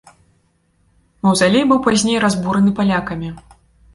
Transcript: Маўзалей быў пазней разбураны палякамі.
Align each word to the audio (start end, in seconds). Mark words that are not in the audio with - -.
Маўзалей 1.27 1.65
быў 1.71 1.79
пазней 1.87 2.17
разбураны 2.25 2.71
палякамі. 2.79 3.29